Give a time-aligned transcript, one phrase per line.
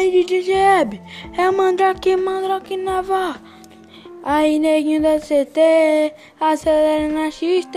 [0.00, 0.54] Aí DJ
[1.36, 3.34] é mandrake, mandrake naval.
[4.24, 7.76] Aí neguinho da CT, acelera na XT,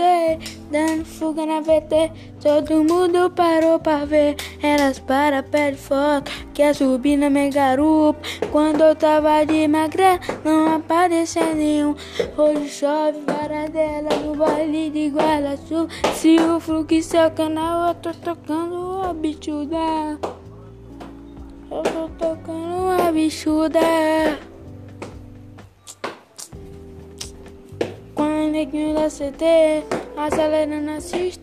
[0.70, 2.10] dando fuga na VT.
[2.40, 8.18] Todo mundo parou pra ver, elas para pede foto, quer subir na minha garupa.
[8.50, 11.94] Quando eu tava de magrela, não aparecia nenhum.
[12.38, 15.88] Hoje chove varadela no baile de Guarda-Sul.
[16.14, 19.76] Se o fluxo é o canal, eu tô tocando a bichuda.
[19.76, 20.43] Eu tô
[22.18, 23.80] tocando a bichuda.
[28.14, 29.84] Com o neguinho da CT,
[30.16, 31.40] acelerando a assiste,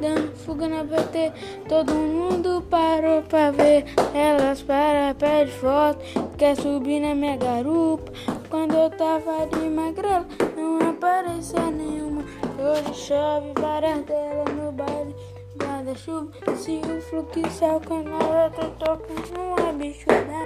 [0.00, 1.32] dando fuga na PT.
[1.68, 6.00] Todo mundo parou pra ver, elas para, pede foto,
[6.36, 8.10] quer subir na minha garupa.
[8.48, 12.24] Quando eu tava de magrela, não aparecia nenhuma.
[12.58, 15.14] Hoje chove várias delas no baile.
[15.90, 20.44] Guarda-chuva, se o fluxo é o canal, eu tô tocando uma bichuda.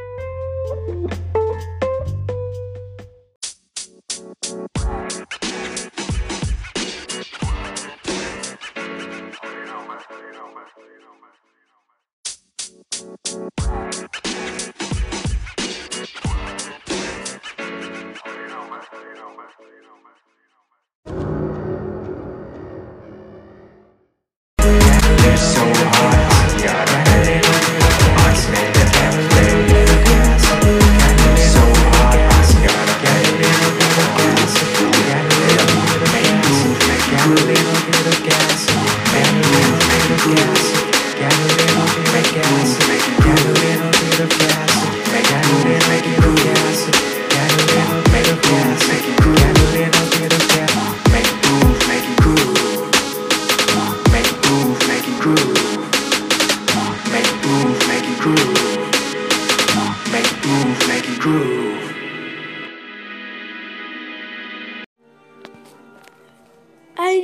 [25.35, 25.84] Aí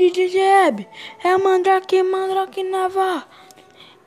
[0.01, 0.89] DJ Jeb,
[1.23, 3.23] é mandrake, mandrake naval.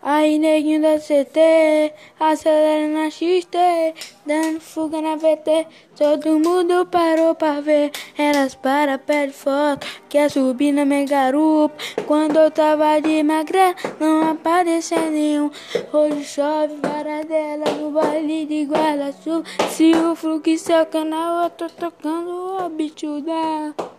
[0.02, 3.94] Aí neguinho da CT, acelera na XT,
[4.26, 5.68] dando fuga na VT.
[5.96, 11.76] Todo mundo parou pra ver, elas para, pede foto, quer subir na minha garupa.
[12.08, 15.52] Quando eu tava de magrela, não aparecia nenhum.
[15.94, 19.44] Hoje chove varadela no baile de Guarda-Sul.
[19.70, 23.93] Se o fluxo é o canal, eu tô tocando a bichuda.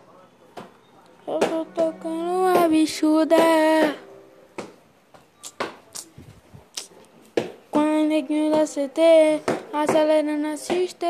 [1.26, 3.36] Eu tô tocando uma bichuda.
[7.70, 9.40] Com o neguinho da CT,
[9.72, 11.06] acelerando assiste,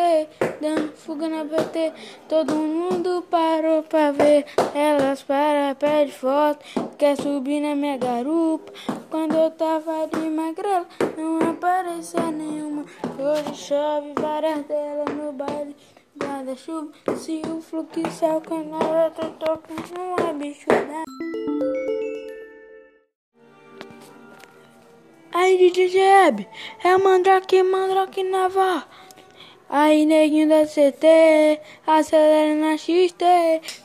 [0.60, 1.92] dando fuga na PT.
[2.28, 6.64] Todo mundo parou pra ver, elas para, pede foto,
[6.96, 8.72] quer subir na minha garupa.
[9.10, 10.86] Quando eu tava de magrela,
[11.18, 12.84] não aparecia nenhuma.
[13.18, 15.74] Hoje chove várias delas no baile
[16.16, 16.92] guarda-chuva.
[17.16, 21.04] Se o fluxo é o canal, eu tô tocando uma bichuda.
[25.32, 26.48] Aí DJ Jeb,
[26.84, 28.84] é mandrake, mandrake naval.
[29.76, 33.24] Aí neguinho da CT, acelera na XT,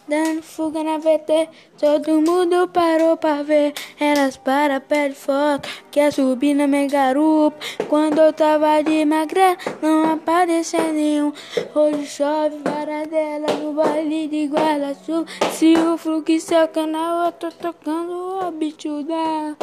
[0.08, 1.50] dando fuga na VT.
[1.80, 7.58] Todo mundo parou pra ver, elas para, pede foto, quer subir na minha garupa.
[7.88, 11.34] Quando eu tava de magrela, não aparecia nenhum.
[11.74, 15.26] Hoje chove varadela no baile de Guarda-Sul.
[15.54, 19.58] Se o fluxo é o canal, eu tô tocando a bichuda.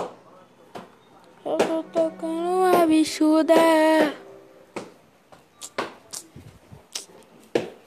[1.45, 3.55] Eu tô tocando uma bichuda.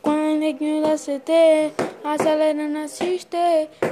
[0.02, 1.74] Com o neguinho da CT,
[2.04, 3.38] acelerando assiste,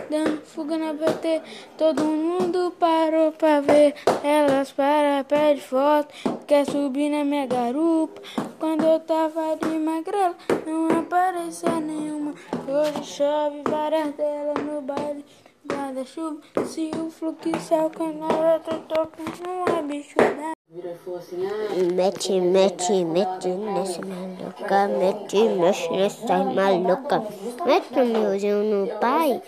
[0.09, 1.41] dando fuga na VT.
[1.78, 3.94] Todo mundo parou pra ver,
[4.24, 6.13] elas para, pede foto,
[6.47, 8.22] quer subir na minha garupa.
[8.58, 10.35] Quando eu tava de magrela,
[10.66, 12.34] não aparecia nenhuma.
[12.68, 15.25] Hoje chove várias delas no baile
[15.69, 16.40] guarda-chuva.
[16.66, 20.53] Se o fluxo é o canal, eu tô tocando uma bichuda.
[20.70, 27.23] Mete, Mechi, Mechi, Mechi, National Loca, Mechi, National Loca.
[27.66, 29.41] Mechi me usando no pai,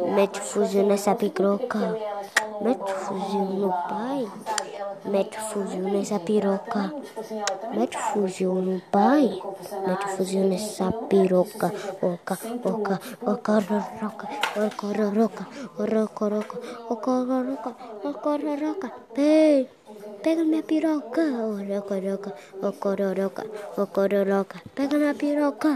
[0.00, 1.98] Mechi fugiu nessa piroca.
[2.60, 4.26] Mechi fugiu no pai,
[5.04, 6.92] Mechi fugiu nessa piroca.
[7.72, 9.26] Mechi fugiu no pai,
[9.86, 11.72] Mechi fugiu nessa piroca.
[12.00, 14.26] Oca, oca, oca, roca,
[14.56, 15.46] oca, roca, roca,
[15.76, 16.58] roca, oca, roca,
[16.88, 17.74] oca, roca.
[18.02, 20.93] oca, pega oca, piroca.
[20.94, 22.32] ロカ、おロコロカ、
[22.62, 23.44] おころろか、
[23.76, 25.68] おころろか、ペガナピロカ。